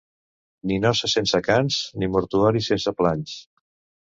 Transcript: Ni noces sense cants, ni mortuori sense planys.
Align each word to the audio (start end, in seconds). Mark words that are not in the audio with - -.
Ni 0.71 0.79
noces 0.85 1.13
sense 1.17 1.41
cants, 1.49 1.77
ni 2.01 2.09
mortuori 2.15 2.63
sense 2.71 2.95
planys. 3.05 3.37